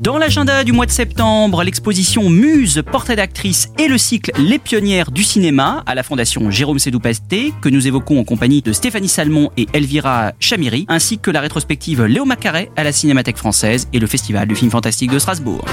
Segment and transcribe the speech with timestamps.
[0.00, 5.10] Dans l'agenda du mois de septembre, l'exposition Muse, portrait d'actrice et le cycle Les pionnières
[5.10, 9.50] du cinéma à la fondation Jérôme Sédou-Pasté que nous évoquons en compagnie de Stéphanie Salmon
[9.58, 14.06] et Elvira Chamiri, ainsi que la rétrospective Léo Macaret à la Cinémathèque française et le
[14.06, 15.66] Festival du film fantastique de Strasbourg.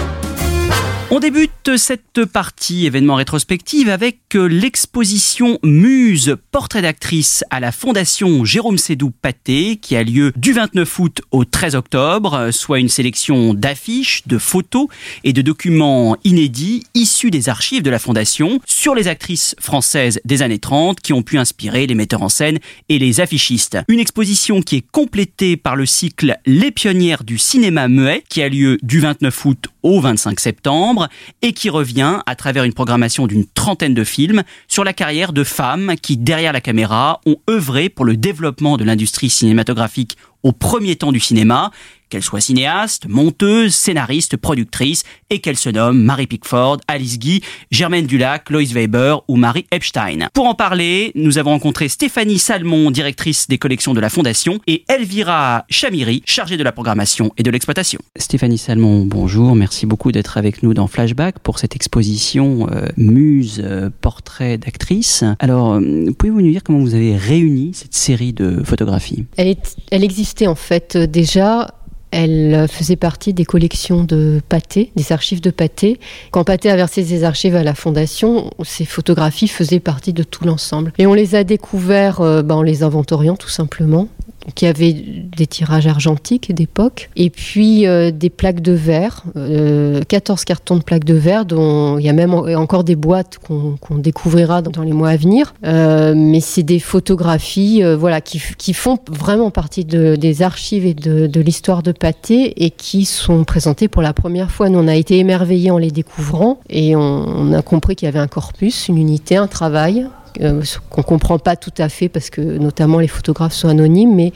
[1.10, 8.44] On débute cette partie événement rétrospective avec euh, l'exposition Muse, portrait d'actrice à la Fondation
[8.44, 13.54] Jérôme Sédou Paté qui a lieu du 29 août au 13 octobre, soit une sélection
[13.54, 14.88] d'affiches, de photos
[15.24, 20.42] et de documents inédits issus des archives de la Fondation sur les actrices françaises des
[20.42, 23.78] années 30 qui ont pu inspirer les metteurs en scène et les affichistes.
[23.88, 28.50] Une exposition qui est complétée par le cycle Les pionnières du cinéma muet qui a
[28.50, 30.97] lieu du 29 août au 25 septembre
[31.42, 35.44] et qui revient à travers une programmation d'une trentaine de films sur la carrière de
[35.44, 40.96] femmes qui, derrière la caméra, ont œuvré pour le développement de l'industrie cinématographique au premier
[40.96, 41.72] temps du cinéma
[42.10, 47.42] qu'elle soit cinéaste, monteuse, scénariste, productrice, et qu'elle se nomme Marie Pickford, Alice Guy,
[47.72, 50.28] Germaine Dulac, Lois Weber ou Marie Epstein.
[50.34, 54.84] Pour en parler, nous avons rencontré Stéphanie Salmon, directrice des collections de la Fondation, et
[54.88, 58.00] Elvira Chamiri, chargée de la programmation et de l'exploitation.
[58.16, 63.62] Stéphanie Salmon, bonjour, merci beaucoup d'être avec nous dans Flashback pour cette exposition euh, Muse,
[63.64, 65.24] euh, portrait d'actrice.
[65.40, 69.26] Alors, euh, pouvez-vous nous dire comment vous avez réuni cette série de photographies?
[69.38, 69.56] Elle,
[69.92, 71.74] elle existait en fait déjà
[72.12, 76.00] elle faisait partie des collections de Pathé, des archives de Pathé.
[76.32, 80.46] Quand Pathé a versé ses archives à la Fondation, ces photographies faisaient partie de tout
[80.46, 80.94] l'ensemble.
[80.98, 84.08] Et on les a découvertes euh, ben, en les inventoriant tout simplement
[84.56, 90.46] qui avait des tirages argentiques d'époque, et puis euh, des plaques de verre, euh, 14
[90.46, 94.62] cartons de plaques de verre, dont il y a même encore des boîtes qu'on découvrira
[94.62, 95.54] dans, les mois à venir.
[95.66, 98.40] Euh, mais c'est des photographies euh, voilà, qui,
[98.74, 103.88] font vraiment partie de, des archives et de, l'histoire de Pâté et qui sont présentées
[103.88, 104.70] pour la première fois.
[104.70, 108.20] Nous, on a été émerveillés en les découvrant et on a compris qu'il y avait
[108.20, 110.08] un corpus, une unité, un travail
[110.42, 114.34] euh, qu'on comprend pas tout à fait parce que notamment les photographes sont anonymes, mais,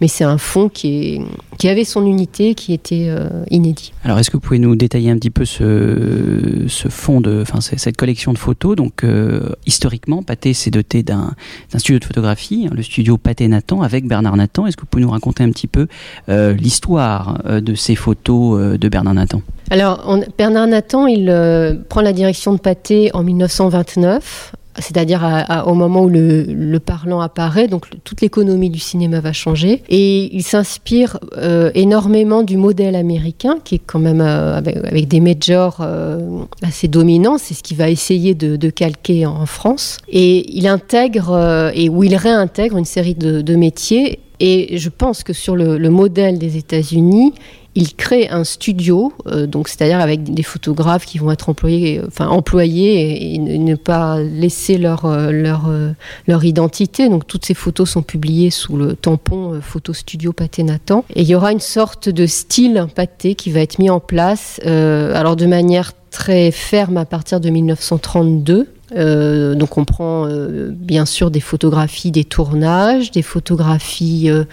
[0.00, 1.20] mais c'est un fond qui, est,
[1.58, 3.92] qui avait son unité, qui était euh, inédit.
[4.04, 7.60] Alors est-ce que vous pouvez nous détailler un petit peu ce, ce fond de, enfin
[7.60, 8.76] cette collection de photos?
[8.76, 11.34] Donc euh, historiquement, Pathé s'est doté d'un
[11.76, 14.66] studio de photographie, hein, le studio Pathé Nathan avec Bernard Nathan.
[14.66, 15.86] Est-ce que vous pouvez nous raconter un petit peu
[16.28, 19.42] euh, l'histoire de ces photos de Bernard Nathan?
[19.70, 25.74] Alors on, Bernard Nathan, il euh, prend la direction de Pathé en 1929 c'est-à-dire au
[25.74, 29.82] moment où le, parlant apparaît, donc toute l'économie du cinéma va changer.
[29.88, 35.20] Et il s'inspire euh, énormément du modèle américain, qui est quand même euh, avec, des
[35.20, 37.38] majors euh, assez dominants.
[37.38, 39.98] C'est ce qu'il va essayer de, calquer en, France.
[40.08, 44.20] Et il intègre, et où il réintègre une série de, métiers.
[44.40, 47.32] Et je pense que sur le modèle des États-Unis,
[47.74, 52.28] il crée un studio, euh, donc c'est-à-dire avec des photographes qui vont être employés, enfin
[52.28, 55.90] employés et, ne pas laisser leur euh, leur euh,
[56.26, 57.08] leur identité.
[57.08, 61.04] Donc toutes ces photos sont publiées sous le tampon euh, Photo Studio Pathé Nathan.
[61.14, 64.60] Et il y aura une sorte de style pâté qui va être mis en place,
[64.66, 70.70] euh, alors de manière très ferme à partir de 1932 Euh, donc on prend euh,
[70.70, 74.44] bien sûr des photographies des tournages, des photographies euh,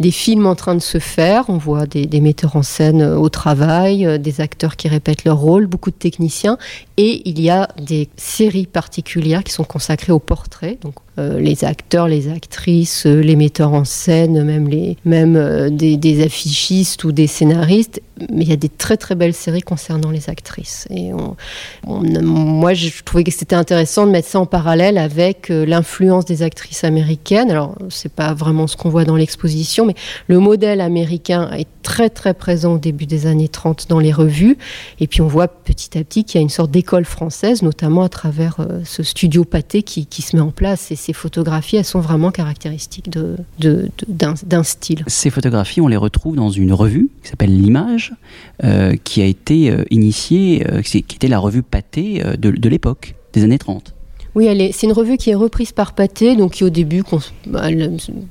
[0.00, 1.44] des films en train de se faire.
[1.48, 5.24] On voit des, des metteurs en scène euh, au travail, euh, des acteurs qui répètent
[5.24, 6.58] leur rôle, beaucoup de techniciens
[6.96, 10.78] et il y a des séries particulières qui sont consacrées au portrait.
[10.82, 15.68] Donc euh, les acteurs, les actrices, euh, les metteurs en scène, même, les, même euh,
[15.68, 18.00] des, affichistes ou des scénaristes.
[18.32, 20.88] Mais il y a des très très belles séries concernant les actrices.
[20.90, 21.12] Et
[21.86, 26.82] moi, je trouvais que c'était intéressant de mettre ça en parallèle avec l'influence des actrices
[26.82, 27.48] américaines.
[27.48, 29.94] Alors, c'est pas vraiment ce qu'on voit dans l'exposition, mais
[30.26, 34.58] le modèle américain est très très présent au début des années 30 dans les revues.
[34.98, 38.02] Et puis on voit petit à petit qu'il y a une sorte d'école française, notamment
[38.02, 40.90] à travers ce studio pâté qui, se met en place.
[41.08, 45.04] Ces photographies, elles sont vraiment caractéristiques d'un de, d'un style.
[45.06, 48.12] Ces photographies, on les retrouve dans une revue qui s'appelle L'Image,
[48.62, 53.14] euh, qui a été euh, initiée, euh, qui était la revue Pâté de, de l'époque,
[53.32, 53.94] des années 30.
[54.34, 57.02] Oui, c'est une revue qui est reprise par Pathé, donc qui au début
[57.46, 57.68] bah,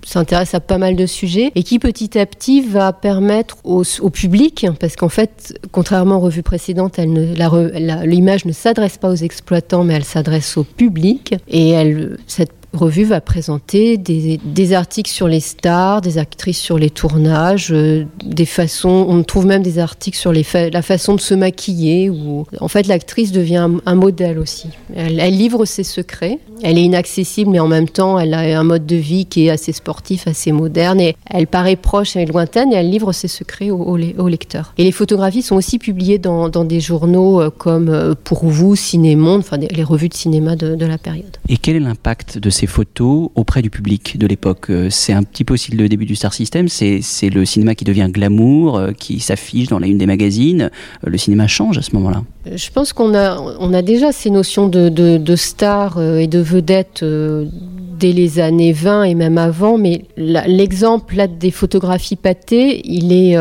[0.06, 4.68] s'intéresse à pas mal de sujets et qui petit à petit va permettre au, public,
[4.80, 10.06] parce qu'en fait, contrairement aux revues précédentes, l'image ne s'adresse pas aux exploitants, mais elle
[10.06, 11.36] s'adresse au public.
[11.50, 16.90] Et elle, cette revue va présenter des, articles sur les stars, des actrices sur les
[16.90, 19.06] tournages, euh, des façons.
[19.10, 22.10] On trouve même des articles sur les la façon de se maquiller.
[22.10, 24.70] Ou en fait, l'actrice devient un, modèle aussi.
[24.96, 26.40] Elle, livre ses secrets.
[26.64, 29.50] Elle est inaccessible, mais en même temps, elle a un mode de vie qui est
[29.50, 31.00] assez sportif, assez moderne.
[31.00, 33.98] Et elle paraît proche et lointaine, et elle livre ses secrets aux,
[34.28, 34.74] lecteurs.
[34.78, 39.40] Et les photographies sont aussi publiées dans, des journaux euh, comme euh, Pour vous, Cinémonde,
[39.40, 41.38] enfin les revues de cinéma de, de la période.
[41.50, 44.70] Et quel est l'impact de ces photos auprès du public de l'époque.
[44.70, 47.86] Euh, c'est un petit peu aussi le début du Star System, c'est le cinéma qui
[47.86, 50.64] devient glamour, euh, qui s'affiche dans la une des magazines.
[50.64, 52.24] Euh, le cinéma change à ce moment-là.
[52.54, 56.40] Je pense qu'on a, on a déjà ces notions de, de, de stars et de
[56.40, 63.36] vedettes dès les années 20 et même avant, mais l'exemple des photographies pâtées, il est,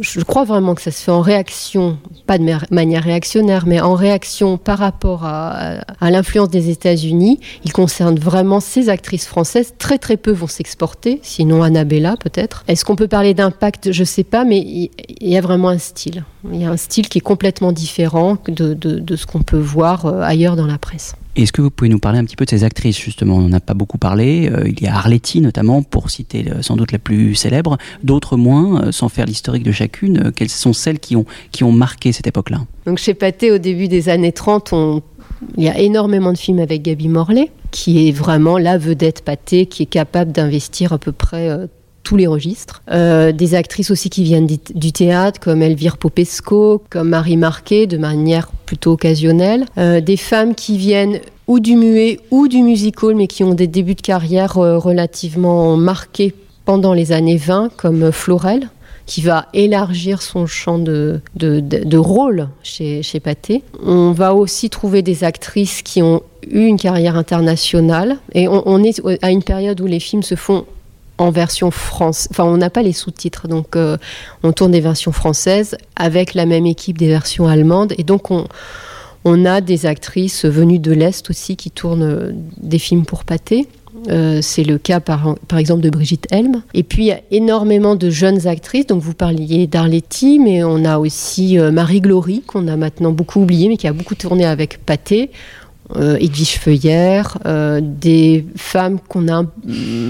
[0.00, 3.94] je crois vraiment que ça se fait en réaction, pas de manière réactionnaire, mais en
[3.94, 5.78] réaction par rapport à,
[6.10, 7.40] l'influence des États-Unis.
[7.88, 9.72] Concerne vraiment ces actrices françaises.
[9.78, 12.62] Très très peu vont s'exporter, sinon Annabella peut-être.
[12.68, 13.92] Est-ce qu'on peut parler d'impact?
[13.92, 14.90] Je sais pas, mais il
[15.22, 16.24] y a vraiment un style.
[16.52, 20.04] Il y a un style qui est complètement différent de, de ce qu'on peut voir
[20.04, 21.14] euh, ailleurs dans la presse.
[21.38, 22.98] Est-ce que vous pouvez nous parler un petit peu de ces actrices?
[22.98, 24.50] Justement On n'en a pas beaucoup parlé.
[24.52, 28.82] Euh, il y a Arletty notamment, pour citer sans doute la plus célèbre, d'autres moins,
[28.82, 30.26] euh, sans faire l'historique de chacune.
[30.26, 32.62] Euh, quelles sont celles qui ont, qui ont marqué cette époque-là?
[32.86, 34.74] Donc chez Pathé, au début des années 30,
[35.56, 39.66] il y a énormément de films avec Gaby Morley, qui est vraiment la vedette Pathé,
[39.66, 41.68] qui est capable d'investir à peu près
[42.02, 42.82] tous les registres.
[42.90, 48.48] des actrices aussi qui viennent du théâtre, comme Elvire Popesco, comme Marie Marquet, de manière
[48.66, 49.66] plutôt occasionnelle.
[49.76, 53.94] des femmes qui viennent ou du muet ou du musical, mais qui ont des débuts
[53.94, 56.34] de carrière euh, relativement marqués
[56.64, 58.68] pendant les années 20, comme Florel,
[59.08, 63.62] qui va élargir son champ de, de, rôle chez, chez Pathé.
[63.82, 68.18] On va aussi trouver des actrices qui ont eu une carrière internationale.
[68.34, 70.66] Et on, est à une période où les films se font
[71.16, 72.28] en version France.
[72.30, 73.96] Enfin, on n'a pas les sous-titres, donc euh,
[74.42, 77.94] on tourne des versions françaises avec la même équipe des versions allemandes.
[77.96, 78.44] Et donc on
[79.24, 83.66] on a des actrices venues de l'Est aussi qui tournent euh, des films pour pâté.
[84.08, 86.62] Euh, c'est le cas par, exemple de Brigitte Helm.
[86.74, 88.86] Et puis il y a énormément de jeunes actrices.
[88.86, 93.40] Donc vous parliez d'Arletty, mais on a aussi euh, Marie Glory qu'on a maintenant beaucoup
[93.40, 95.30] oublié, mais qui a beaucoup tourné avec Pathé.
[95.96, 97.38] Edwige Feuillère,
[97.80, 98.98] des femmes
[99.30, 99.42] a,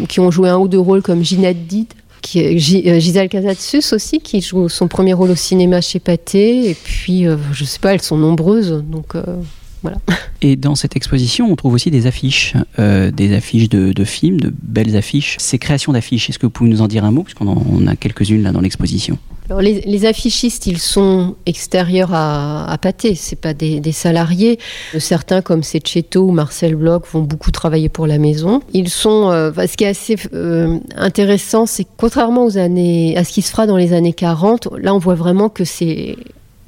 [0.08, 1.86] qui ont joué un ou deux rôles comme Ginette Did,
[2.20, 6.70] qui, euh, Gisèle Casatsus aussi, qui joue son premier rôle au cinéma chez Pathé.
[6.70, 8.84] Et puis, euh, je sais pas, elles sont nombreuses.
[8.86, 9.14] Donc.
[9.84, 9.98] Euh, voilà.
[10.42, 14.96] Et dans cette exposition, on trouve aussi des affiches, des affiches de, films, de belles
[14.96, 15.36] affiches.
[15.38, 17.96] Ces créations d'affiches, est-ce que vous pouvez nous en dire un mot Puisqu'on en a
[17.96, 19.18] quelques-unes là dans l'exposition?
[19.60, 24.58] Les, affichistes, ils sont extérieurs à, à Pâté, c'est pas des, salariés.
[24.98, 28.60] Certains, comme Sechetto ou Marcel Bloch, vont beaucoup travailler pour la maison.
[28.74, 29.30] Ils sont.
[29.30, 33.40] Euh, ce qui est assez euh, intéressant, c'est que contrairement aux années, à ce qui
[33.40, 36.16] se fera dans les années 40, là, on voit vraiment que c'est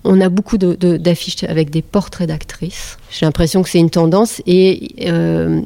[0.05, 2.99] on a beaucoup d'affiches avec des portraits d'actrices.
[3.11, 5.61] J'ai l'impression que c'est une tendance et euh,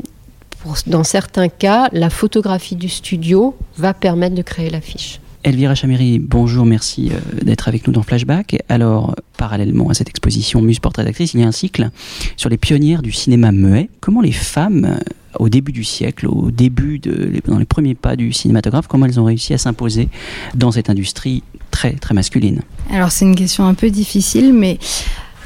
[0.87, 5.21] dans certains cas, la photographie du studio va permettre de créer l'affiche.
[5.45, 8.63] Elvira Chaméry, bonjour, merci euh, d'être avec nous dans Flashback.
[8.71, 11.91] Alors, parallèlement à cette exposition Muse Portrait d'actrice, il y a un cycle
[12.37, 13.91] sur les pionnières du cinéma muet.
[14.01, 14.99] Comment les femmes, euh,
[15.39, 19.21] au début du siècle, au début de, dans les premiers pas du cinématographe, comment elles
[19.21, 20.09] ont réussi à s'imposer
[20.55, 22.63] dans cette industrie très, très masculine?
[22.91, 24.79] Alors, c'est une question un peu difficile, mais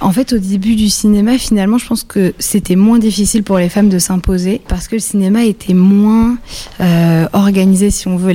[0.00, 3.68] en fait, au début du cinéma, finalement, je pense que c'était moins difficile pour les
[3.68, 6.38] femmes de s'imposer parce que le cinéma était moins
[6.80, 8.32] euh, organisé, si on veut.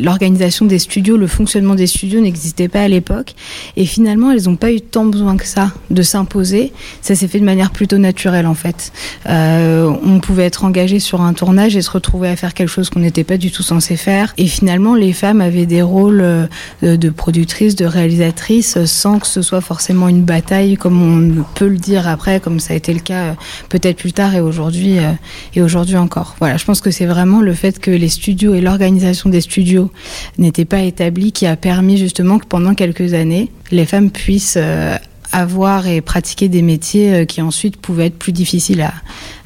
[0.00, 3.34] L'organisation des studios, le fonctionnement des studios n'existait pas à l'époque.
[3.76, 6.72] Et finalement, elles n'ont pas eu tant besoin que ça de s'imposer.
[7.00, 8.92] Ça s'est fait de manière plutôt naturelle, en fait.
[9.28, 12.90] Euh, on pouvait être engagé sur un tournage et se retrouver à faire quelque chose
[12.90, 14.34] qu'on n'était pas du tout censé faire.
[14.38, 16.46] Et finalement, les femmes avaient des rôles euh,
[16.82, 22.08] de, productrices, de réalisatrices, sans que ce soit forcément une bataille on peut le dire
[22.08, 23.32] après, comme ça a été le cas euh,
[23.68, 25.12] peut-être plus tard et aujourd'hui euh,
[25.54, 26.36] et aujourd'hui encore.
[26.38, 29.90] Voilà, je pense que c'est vraiment le fait que les studios et l'organisation des studios
[30.38, 34.96] n'étaient pas établis qui a permis justement que pendant quelques années, les femmes puissent euh,
[35.32, 38.92] avoir et pratiquer des métiers qui ensuite pouvaient être plus difficiles à,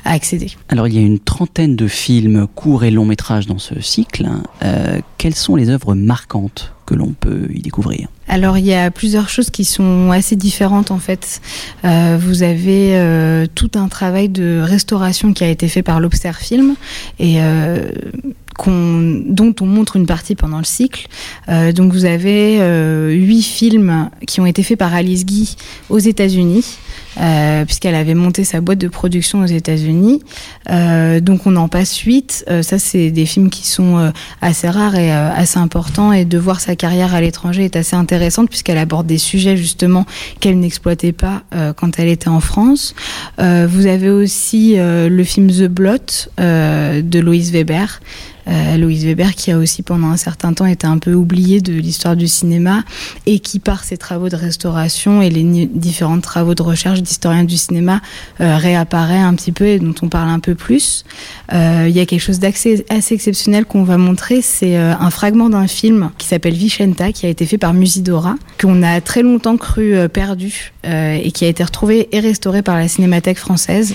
[0.05, 0.53] accéder.
[0.69, 4.29] Alors il y a une trentaine de films courts et longs métrages dans ce cycle.
[4.63, 6.76] Euh, quelles sont les œuvres marquantes?
[6.87, 10.91] Que l'on peut y découvrir alors il y a plusieurs choses qui sont assez différentes
[10.91, 11.41] en fait.
[11.85, 16.37] Euh, vous avez euh, tout un travail de restauration qui a été fait par l'Observe
[16.37, 16.75] Film
[17.21, 17.39] et
[18.67, 21.07] dont on montre une partie pendant le cycle.
[21.75, 22.59] donc vous avez
[23.15, 25.57] huit films qui ont été faits par Alice Guy
[25.89, 26.79] aux États-Unis.
[27.19, 30.23] Euh, puisqu'elle avait monté sa boîte de production aux États-Unis.
[30.71, 32.45] Euh, donc on en passe huit.
[32.51, 36.13] Euh, ça, c'est des films qui sont assez rares et assez importants.
[36.13, 40.05] Et de voir sa carrière à l'étranger est assez intéressante puisqu'elle aborde des sujets justement
[40.41, 41.43] qu'elle n'exploitait pas
[41.77, 42.95] quand elle était en France.
[43.39, 48.01] vous avez aussi le film The Blot de Loïs Weber.
[48.49, 51.73] Euh, Louise Weber, qui a aussi pendant un certain temps été un peu oubliée de
[51.73, 52.85] l'histoire du cinéma
[53.27, 57.57] et qui, par ses travaux de restauration et les différents travaux de recherche d'historiens du
[57.57, 58.01] cinéma,
[58.41, 61.05] euh, réapparaît un petit peu et dont on parle un peu plus.
[61.53, 65.49] Euh, il y a quelque chose d'assez assez exceptionnel qu'on va montrer, c'est un fragment
[65.49, 69.57] d'un film qui s'appelle Vicenta, qui a été fait par Musidora, qu'on a très longtemps
[69.57, 73.95] cru perdu et qui a été retrouvé et restauré par la Cinémathèque française.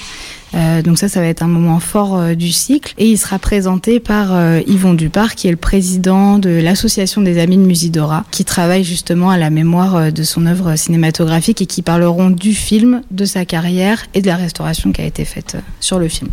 [0.53, 2.93] Euh, donc ça, ça va être un moment fort euh, du cycle.
[2.98, 7.39] Et il sera présenté par euh, Yvon Dupart, qui est le président de l'association des
[7.39, 11.81] Amis de Musidora, qui travaille justement à la mémoire de son œuvre cinématographique et qui
[11.81, 16.00] parleront du film, de sa carrière et de la restauration qui a été faite sur
[16.00, 16.29] le film.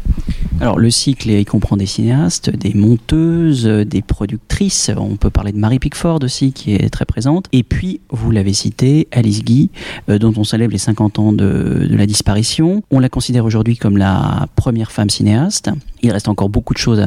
[0.60, 4.90] Alors le cycle, il comprend des cinéastes, des monteuses, des productrices.
[4.96, 7.46] On peut parler de Marie Pickford aussi, qui est très présente.
[7.52, 9.70] Et puis, vous l'avez cité, Alice Guy,
[10.08, 12.82] dont on célèbre les 50 ans de la disparition.
[12.90, 15.70] On la considère aujourd'hui comme la première femme cinéaste.
[16.02, 17.04] Il reste encore beaucoup de choses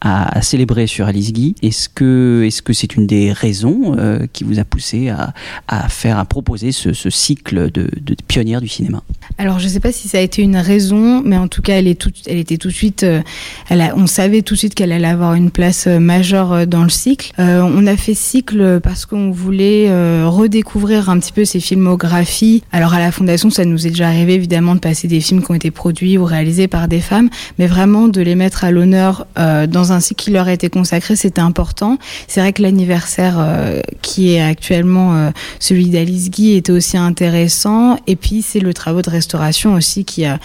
[0.00, 1.54] à, célébrer sur Alice Guy.
[1.62, 6.72] Est-ce que c'est une des raisons euh, qui vous a poussé à, faire à proposer
[6.72, 7.90] ce, cycle de,
[8.26, 9.02] pionnière du cinéma?
[9.38, 11.74] Alors je ne sais pas si ça a été une raison, mais en tout cas
[11.74, 13.20] elle était tout de suite, euh,
[13.70, 17.32] on savait tout de suite qu'elle allait avoir une place euh, majeure dans le cycle.
[17.38, 19.90] on a fait cycle parce qu'on voulait
[20.24, 22.62] redécouvrir un petit peu ses filmographies.
[22.72, 25.50] Alors à la fondation, ça nous est déjà arrivé évidemment de passer des films qui
[25.50, 29.26] ont été produits ou réalisés par des femmes, mais vraiment de les mettre à l'honneur
[29.38, 31.98] euh, dans un cycle qui leur a été consacré, c'était important.
[32.28, 37.98] C'est vrai que l'anniversaire euh, qui est actuellement euh, celui d'Alice Guy était aussi intéressant.
[38.06, 40.38] Et puis c'est le travail de restauration aussi qui a,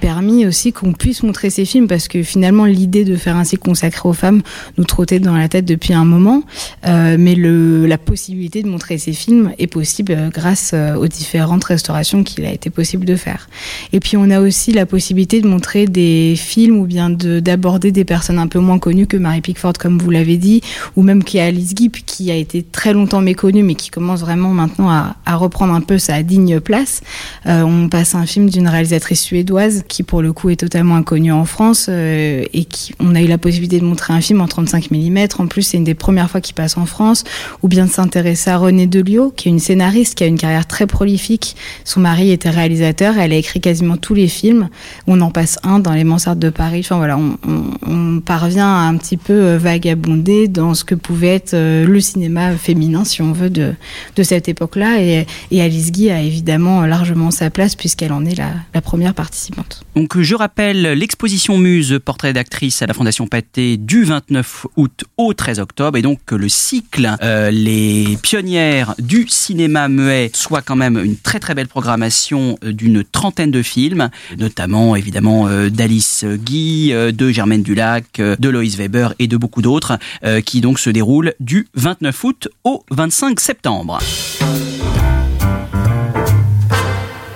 [0.00, 3.62] permis aussi qu'on puisse montrer ces films parce que finalement l'idée de faire un cycle
[3.62, 4.42] consacré aux femmes
[4.78, 6.42] nous trottait dans la tête depuis un moment.
[6.84, 12.52] mais la possibilité de montrer ces films est possible grâce aux différentes restaurations qu'il a
[12.52, 13.48] été possible de faire.
[13.92, 18.04] Et puis on a aussi la possibilité de montrer des films ou bien d'aborder des
[18.04, 20.62] personnes un peu moins connues que Marie Pickford, comme vous l'avez dit,
[20.96, 24.50] ou même qui a Gibb, qui a été très longtemps méconnue, mais qui commence vraiment
[24.50, 27.02] maintenant à, à reprendre un peu sa digne place.
[27.46, 31.32] Euh, on passe un film d'une réalisatrice suédoise qui, pour le coup, est totalement inconnue
[31.32, 34.48] en France euh, et qui, on a eu la possibilité de montrer un film en
[34.48, 35.18] 35 mm.
[35.38, 37.24] En plus, c'est une des premières fois qu'il passe en France,
[37.62, 40.66] ou bien de s'intéresser à Renée Delio, qui est une scénariste qui a une carrière
[40.66, 41.56] très prolifique.
[41.84, 44.68] Son mari était réalisateur, elle a écrit quasiment tous les films.
[45.06, 46.80] On en passe un dans Les Mansardes de Paris.
[46.84, 51.54] Enfin voilà, on, parvient à un petit peu euh, vagabonder dans ce que pouvait être
[51.54, 53.74] euh, le cinéma féminin, si on veut, de,
[54.22, 55.00] cette époque-là.
[55.00, 55.26] Et,
[55.60, 59.84] Alice Guy a évidemment largement sa place puisqu'elle en est la, première participante.
[59.94, 65.32] Donc je rappelle l'exposition Muse, portrait d'actrice à la Fondation Pathé du 29 août au
[65.32, 70.98] 13 octobre et donc le cycle euh, Les pionnières du cinéma muet soit quand même
[70.98, 77.30] une très très belle programmation d'une trentaine de films, notamment évidemment d'Alice Guy, euh, de
[77.30, 81.34] Germaine Dulac, euh, de Loïs Weber et de beaucoup d'autres, euh, qui donc se déroulent
[81.40, 83.98] du 29 août au 25 septembre.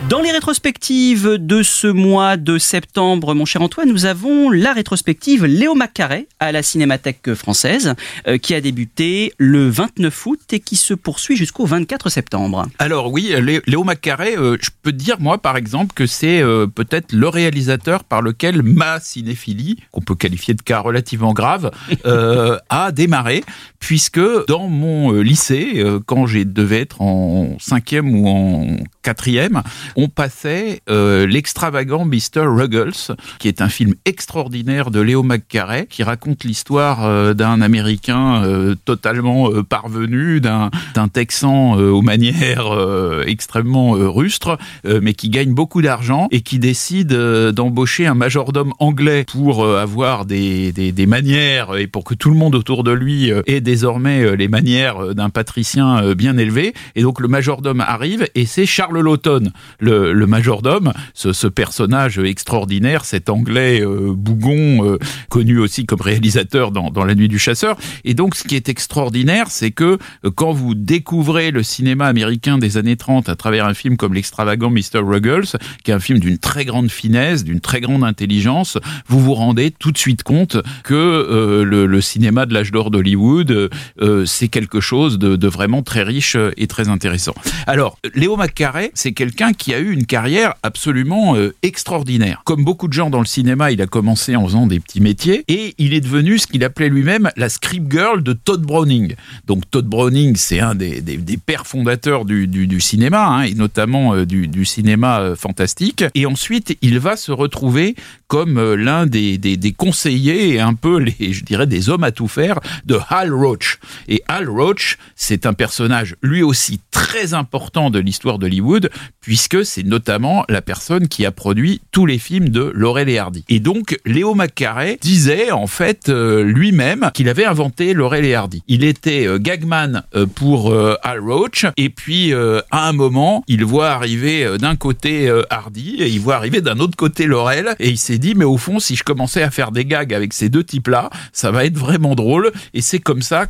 [0.08, 5.46] Dans les rétrospectives de ce mois de septembre, mon cher Antoine, nous avons la rétrospective
[5.46, 7.94] Léo Macaré à la Cinémathèque française,
[8.28, 12.66] euh, qui a débuté le 29 août et qui se poursuit jusqu'au 24 septembre.
[12.78, 13.34] Alors oui,
[13.66, 18.04] Léo Macaré, euh, je peux dire moi par exemple que c'est euh, peut-être le réalisateur
[18.04, 21.72] par lequel ma cinéphilie, qu'on peut qualifier de cas relativement grave,
[22.68, 23.42] a démarré,
[23.80, 29.62] puisque dans mon lycée, quand j'ai devais être en cinquième ou en quatrième,
[29.96, 32.44] on passait euh, l'extravagant Mr.
[32.44, 38.42] Ruggles, qui est un film extraordinaire de Léo McCarey, qui raconte l'histoire euh, d'un Américain
[38.44, 40.70] euh, totalement euh, parvenu, d'un
[41.12, 47.08] Texan euh, aux manières euh, extrêmement rustres, mais qui gagne beaucoup d'argent et qui décide
[47.08, 52.36] d'embaucher un majordome anglais pour avoir des, des, des manières et pour que tout le
[52.36, 56.74] monde autour de lui ait désormais les manières d'un patricien bien élevé.
[56.94, 59.52] Et donc le majordome arrive et c'est Charles Lawton,
[59.86, 64.98] le, le majordome, ce, ce personnage extraordinaire, cet anglais euh, bougon, euh,
[65.30, 67.76] connu aussi comme réalisateur dans, dans La Nuit du Chasseur.
[68.04, 72.58] Et donc ce qui est extraordinaire, c'est que euh, quand vous découvrez le cinéma américain
[72.58, 75.00] des années 30 à travers un film comme l'extravagant Mr.
[75.02, 75.46] Ruggles,
[75.84, 79.70] qui est un film d'une très grande finesse, d'une très grande intelligence, vous vous rendez
[79.70, 84.48] tout de suite compte que euh, le, le cinéma de l'âge d'or d'Hollywood, euh, c'est
[84.48, 87.34] quelque chose de, de vraiment très riche et très intéressant.
[87.66, 92.42] Alors, Léo McCarey, c'est quelqu'un qui eu une carrière absolument euh, extraordinaire.
[92.44, 95.44] Comme beaucoup de gens dans le cinéma, il a commencé en faisant des petits métiers
[95.48, 99.14] et il est devenu ce qu'il appelait lui-même la script girl de Todd Browning.
[99.46, 104.14] Donc Todd Browning, c'est un des, des, pères fondateurs du, du, cinéma, hein, et notamment
[104.14, 106.04] euh, du, cinéma euh, fantastique.
[106.14, 107.94] Et ensuite, il va se retrouver
[108.26, 112.12] comme l'un des, des, des conseillers et un peu, les, je dirais, des hommes à
[112.12, 113.78] tout faire de Hal Roach.
[114.08, 118.90] Et Hal Roach, c'est un personnage lui aussi très important de l'histoire d'Hollywood,
[119.20, 123.44] puisque c'est notamment la personne qui a produit tous les films de Laurel et Hardy.
[123.48, 128.62] Et donc, Léo McCarey disait en fait euh, lui-même qu'il avait inventé Laurel et Hardy.
[128.68, 133.90] Il était euh, gagman euh, pour Hal Roach, et puis à un moment, il voit
[133.90, 138.18] arriver d'un côté Hardy, et il voit arriver d'un autre côté Laurel, et il s'est
[138.18, 141.10] dit, mais au fond, si je commençais à faire des gags avec ces deux types-là,
[141.32, 143.46] ça va être vraiment drôle, et c'est comme ça,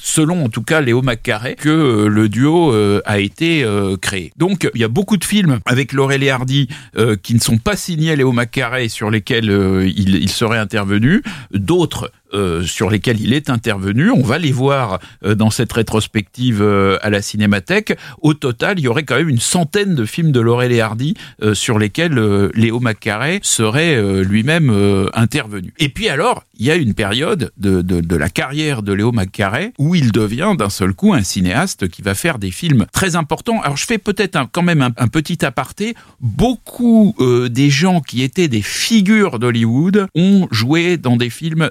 [0.00, 2.72] selon en tout cas Léo McCarey, que le duo
[3.04, 3.66] a été
[4.00, 4.32] créé.
[4.36, 7.58] Donc, il y a beaucoup de films avec Laurel et Hardy euh, qui ne sont
[7.58, 13.20] pas signés Léo McCarey sur lesquels euh, il, il serait intervenu, d'autres euh, sur lesquels
[13.20, 14.10] il est intervenu.
[14.10, 17.96] On va les voir euh, dans cette rétrospective euh, à la Cinémathèque.
[18.22, 21.14] Au total, il y aurait quand même une centaine de films de Laurel et Hardy
[21.42, 24.70] euh, sur lesquels euh, Léo McCarey serait lui-même
[25.14, 25.72] intervenu.
[25.78, 29.12] Et puis alors, il y a une période de, de, de la carrière de Léo
[29.12, 33.16] McCarey où il devient d'un seul coup un cinéaste qui va faire des films très
[33.16, 33.60] importants.
[33.62, 35.94] Alors je fais peut-être quand même un, un petit aparté.
[36.20, 37.14] Beaucoup
[37.50, 41.70] des gens qui étaient des figures d'Hollywood ont joué dans des films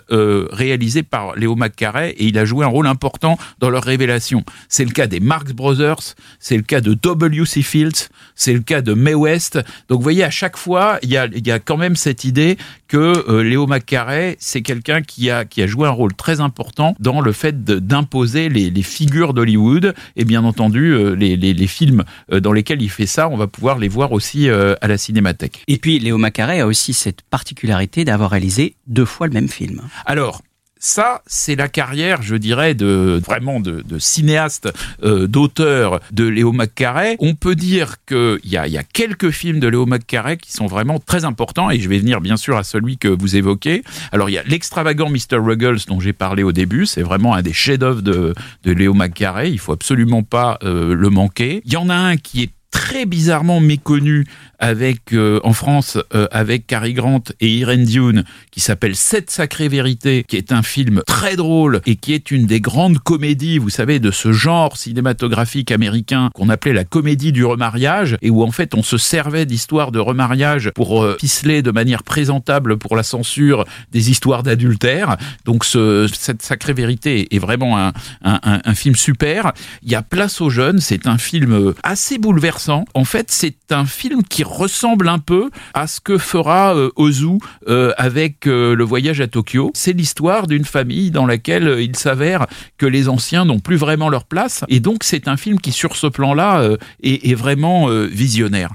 [0.52, 4.44] réalisés par Léo McCarey et il a joué un rôle important dans leur révélation.
[4.68, 7.62] C'est le cas des Marx Brothers, c'est le cas de W.C.
[7.62, 9.60] Fields, c'est le cas de Mae West.
[9.88, 12.58] Donc vous voyez, à chaque fois, il y a, y a quand même cette idée
[12.88, 12.98] que
[13.30, 17.22] euh, Léo McCarey, c'est quelqu'un qui a, qui a joué un rôle très important dans
[17.22, 19.94] le fait d'imposer les, les figures d'Hollywood.
[20.16, 23.38] Et bien entendu, euh, les, les, les films euh, dans lesquels il fait ça, on
[23.38, 25.64] va pouvoir les voir aussi à la Cinémathèque.
[25.68, 29.82] Et puis Léo Macaré a aussi cette particularité d'avoir réalisé deux fois le même film.
[30.06, 30.39] Alors,
[30.80, 34.70] ça, c'est la carrière, je dirais, de vraiment de, de cinéaste,
[35.04, 37.18] euh, d'auteur de Léo McCarey.
[37.20, 40.68] On peut dire qu'il y a, y a quelques films de Léo McCarey qui sont
[40.68, 43.84] vraiment très importants, et je vais venir bien sûr à celui que vous évoquez.
[44.14, 45.38] Alors, il y a l'extravagant Mr.
[45.38, 49.52] Ruggles dont j'ai parlé au début, c'est vraiment un des chefs-d'œuvre de, de Léo McCarey,
[49.52, 51.62] il faut absolument pas euh, le manquer.
[51.66, 54.26] Il y en a un qui est très bizarrement méconnu
[54.60, 59.70] avec euh, en France euh, avec Cary Grant et Irene Dune qui s'appelle Sept sacrées
[59.70, 63.70] vérités qui est un film très drôle et qui est une des grandes comédies vous
[63.70, 68.52] savez de ce genre cinématographique américain qu'on appelait la comédie du remariage et où en
[68.52, 73.04] fait on se servait d'histoires de remariage pour euh, ficeler de manière présentable pour la
[73.04, 75.18] censure des histoires d'adultère.
[75.46, 79.54] Donc ce, cette sacrée vérité est vraiment un, un, un, un film super.
[79.84, 83.56] Il y a Place aux jeunes c'est un film euh, assez bouleversant en fait c'est
[83.72, 88.76] un film qui ressemble un peu à ce que fera euh, Ozu euh, avec euh,
[88.76, 89.72] le voyage à Tokyo.
[89.74, 94.26] C'est l'histoire d'une famille dans laquelle il s'avère que les anciens n'ont plus vraiment leur
[94.26, 94.64] place.
[94.68, 96.68] Et donc c'est un film qui, sur ce plan-là,
[97.04, 98.72] est, est vraiment visionnaire.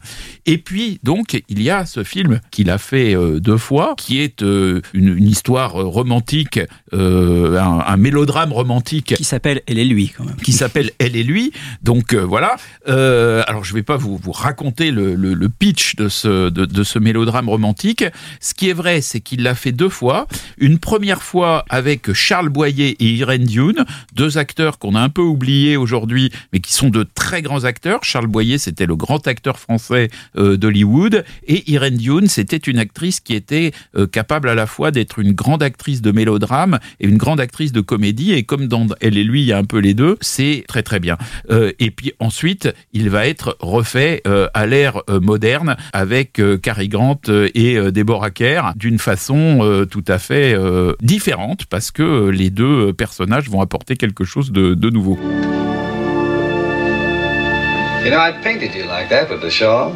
[0.47, 4.43] Et puis, donc, il y a ce film qu'il a fait deux fois, qui est
[4.43, 6.61] une, une histoire romantique,
[6.93, 10.37] un, un mélodrame romantique Qui s'appelle Elle et lui quand même.
[10.37, 11.53] qui s'appelle Elle et lui.
[11.83, 12.57] Donc voilà.
[12.87, 18.05] Alors je vais pas vous, raconter le, pitch de ce, de, de ce mélodrame romantique.
[18.41, 20.27] Ce qui est vrai, c'est qu'il l'a fait deux fois.
[20.59, 23.85] Une première fois avec Charles Boyer et Irene Dune,
[24.15, 28.05] deux acteurs qu'on a un peu oubliés aujourd'hui, mais qui sont de très grands acteurs.
[28.05, 33.21] Charles Boyer, c'était le grand acteur français euh, d'Hollywood, et Irene Dune, c'était une actrice
[33.21, 37.19] qui était euh, capable à la fois d'être une grande actrice de mélodrame et une
[37.19, 38.33] grande actrice de comédie.
[38.33, 40.83] Et comme dans Elle et lui, il y a un peu les deux, c'est très
[40.83, 41.17] très bien.
[41.51, 46.57] Euh, et puis ensuite, il va être refait euh, à l'ère euh, moderne avec euh,
[46.57, 47.21] Cary Grant
[47.55, 50.57] et Deborah Kerr d'une façon tout à fait
[51.01, 55.19] différente parce que les deux personnages vont apporter quelque chose de, de nouveau.
[58.05, 59.93] You know, I painted you like that with the shawl.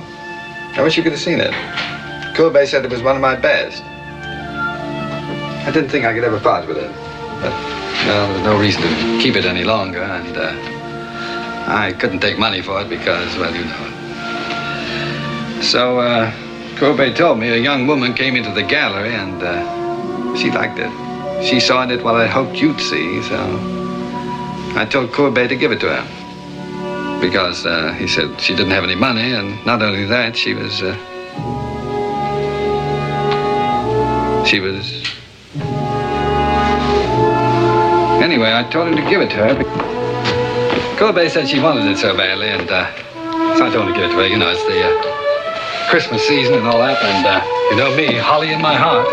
[0.76, 1.52] I wish you could have seen it.
[2.34, 3.82] Courbet said it was one of my best.
[5.66, 6.90] I didn't think I could ever part with it.
[7.42, 7.52] But,
[8.06, 10.77] well, there's no reason to keep it any longer, and uh,
[11.70, 15.60] I couldn't take money for it because, well, you know.
[15.60, 16.32] So, uh,
[16.76, 20.90] Courbet told me a young woman came into the gallery and uh, she liked it.
[21.44, 23.36] She saw in it what I hoped you'd see, so
[24.76, 28.84] I told Courbet to give it to her because uh, he said she didn't have
[28.84, 30.82] any money, and not only that, she was.
[30.82, 30.94] Uh,
[34.44, 35.04] she was.
[38.22, 39.87] Anyway, I told him to give it to her.
[40.98, 42.92] Courbet said she wanted it so badly, and uh,
[43.56, 44.26] so I told him to give it to her.
[44.26, 48.18] You know, it's the uh, Christmas season and all that, and uh, you know me,
[48.18, 49.06] holly in my heart.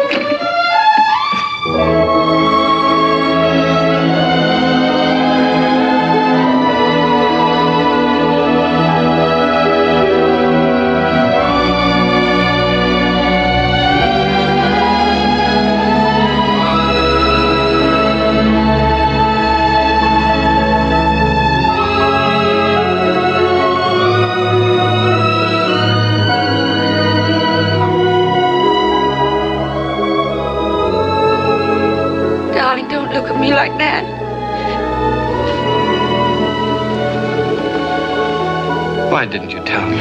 [33.45, 34.03] Me like that.
[39.11, 39.97] Why didn't you tell me?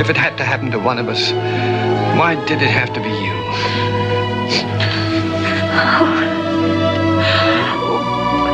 [0.00, 1.32] If it had to happen to one of us,
[2.18, 3.34] why did it have to be you?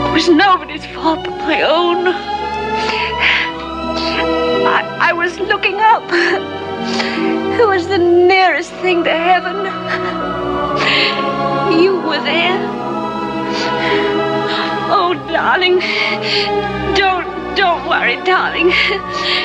[0.06, 2.08] It was nobody's fault but my own.
[4.78, 6.04] I, I was looking up.
[7.60, 9.56] It was the nearest thing to heaven.
[11.78, 12.85] You were there.
[14.88, 15.80] Oh, darling,
[16.94, 18.70] don't don't worry, darling.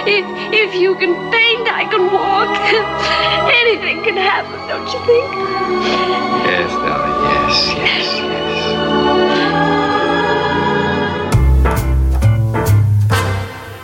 [0.06, 2.54] If if you can paint, I can walk.
[3.62, 5.32] Anything can happen, don't you think?
[6.46, 8.61] Yes, darling, yes, yes, yes.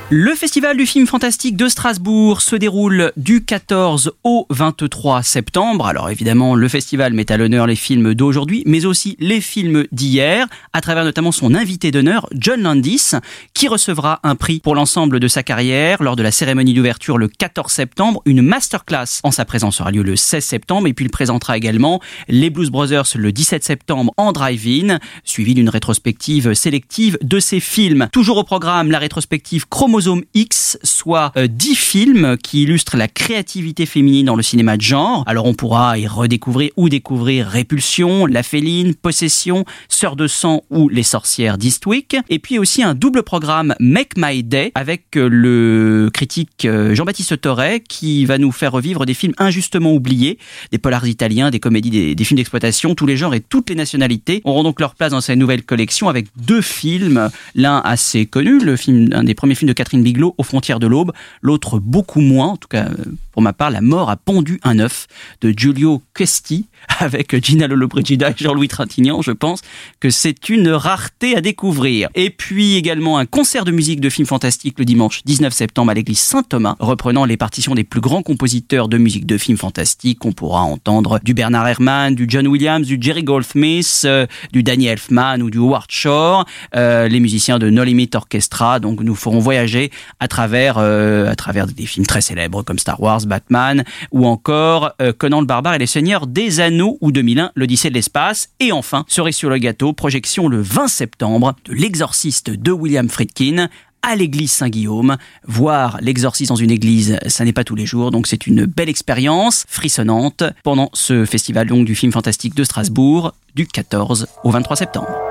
[0.09, 5.85] Le festival du film fantastique de Strasbourg se déroule du 14 au 23 septembre.
[5.85, 10.47] Alors évidemment, le festival met à l'honneur les films d'aujourd'hui, mais aussi les films d'hier,
[10.71, 13.15] à travers notamment son invité d'honneur, John Landis,
[13.53, 17.27] qui recevra un prix pour l'ensemble de sa carrière lors de la cérémonie d'ouverture le
[17.27, 18.21] 14 septembre.
[18.25, 21.99] Une masterclass en sa présence aura lieu le 16 septembre, et puis il présentera également
[22.29, 28.07] les Blues Brothers le 17 septembre en drive-in, suivi d'une rétrospective sélective de ses films.
[28.13, 33.87] Toujours au programme, la rétrospective Chromosome X, soit euh, 10 films qui illustrent la créativité
[33.87, 35.23] féminine dans le cinéma de genre.
[35.25, 40.87] Alors on pourra y redécouvrir ou découvrir Répulsion, La Féline, Possession, Sœur de sang ou
[40.87, 42.15] Les Sorcières d'Eastwick.
[42.29, 47.41] Et puis aussi un double programme Make My Day avec euh, le critique euh, Jean-Baptiste
[47.41, 50.37] Torret qui va nous faire revivre des films injustement oubliés,
[50.71, 53.75] des polars italiens, des comédies, des, des films d'exploitation, tous les genres et toutes les
[53.75, 58.59] nationalités auront donc leur place dans cette nouvelle collection avec deux films, l'un assez connu,
[58.59, 62.19] le film, un des premiers films de Catherine Bigelow, Aux frontières de l'aube, l'autre beaucoup
[62.19, 65.07] moins, en tout cas euh, pour ma part, La mort a pondu un œuf
[65.39, 66.65] de Giulio Questi
[66.99, 69.21] avec Gina Lollobrigida et Jean-Louis Trintignant.
[69.21, 69.61] Je pense
[70.01, 72.09] que c'est une rareté à découvrir.
[72.15, 75.93] Et puis également un concert de musique de films fantastiques le dimanche 19 septembre à
[75.93, 80.25] l'église Saint-Thomas, reprenant les partitions des plus grands compositeurs de musique de films fantastiques.
[80.25, 84.87] On pourra entendre du Bernard Herrmann, du John Williams, du Jerry Goldsmith, euh, du Danny
[84.87, 86.45] Elfman ou du Howard Shore,
[86.75, 88.79] euh, les musiciens de No Limit Orchestra.
[88.79, 89.76] Donc nous ferons voyager
[90.19, 95.13] à travers, euh, à des films très célèbres comme Star Wars, Batman ou encore euh,
[95.13, 98.49] Conan le Barbare et les Seigneurs des Anneaux ou 2001, l'Odyssée de l'espace.
[98.59, 103.69] Et enfin, cerise sur le gâteau, projection le 20 septembre de L'Exorciste de William Friedkin
[104.01, 105.17] à l'église Saint-Guillaume.
[105.45, 108.89] Voir l'exorcisme dans une église, ça n'est pas tous les jours, donc c'est une belle
[108.89, 114.75] expérience frissonnante pendant ce festival donc, du film fantastique de Strasbourg du 14 au 23
[114.77, 115.26] septembre.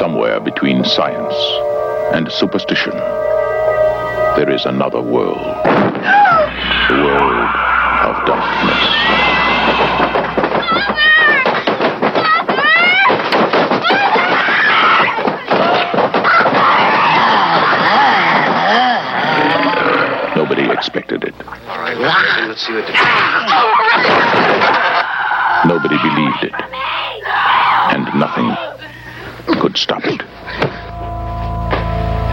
[0.00, 1.34] Somewhere between science
[2.14, 2.92] and superstition,
[4.34, 5.36] there is another world.
[5.36, 7.50] The world
[8.08, 8.80] of darkness.
[20.34, 21.34] Nobody expected it.
[21.46, 22.88] All right, let's see what
[25.66, 26.54] Nobody believed it.
[27.92, 28.56] And nothing
[29.70, 30.18] could stop it.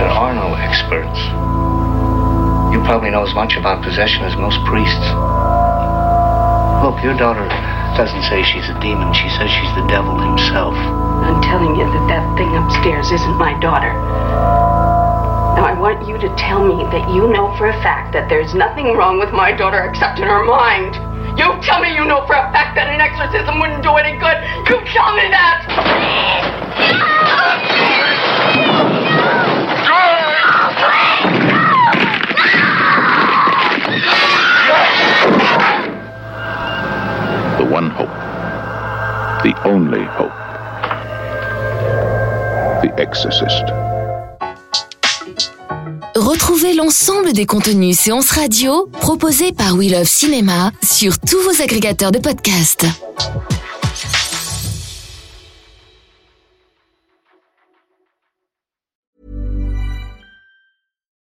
[0.01, 1.21] There are no experts.
[2.73, 5.05] You probably know as much about possession as most priests.
[6.81, 7.45] Look, your daughter
[7.93, 9.13] doesn't say she's a demon.
[9.13, 10.73] She says she's the devil himself.
[10.73, 13.93] I'm telling you that that thing upstairs isn't my daughter.
[15.53, 18.57] Now, I want you to tell me that you know for a fact that there's
[18.57, 20.97] nothing wrong with my daughter except in her mind.
[21.37, 24.37] You tell me you know for a fact that an exorcism wouldn't do any good.
[24.69, 26.66] You tell me that!
[37.57, 38.09] The one hope.
[39.43, 40.31] The only hope.
[42.81, 43.65] The Exorcist.
[46.15, 52.11] Retrouvez l'ensemble des contenus séances radio proposés par We Love Cinéma sur tous vos agrégateurs
[52.11, 52.85] de podcasts.